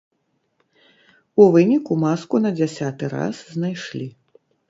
У 1.43 1.47
выніку 1.57 1.97
маску 2.05 2.35
на 2.45 2.51
дзясяты 2.61 3.11
раз 3.15 3.35
знайшлі. 3.53 4.07